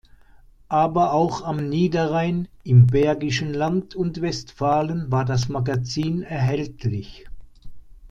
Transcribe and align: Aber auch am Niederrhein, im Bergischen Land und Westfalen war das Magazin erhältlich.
Aber 0.67 1.13
auch 1.13 1.43
am 1.43 1.69
Niederrhein, 1.69 2.47
im 2.63 2.87
Bergischen 2.87 3.53
Land 3.53 3.93
und 3.93 4.19
Westfalen 4.19 5.11
war 5.11 5.25
das 5.25 5.47
Magazin 5.47 6.23
erhältlich. 6.23 7.27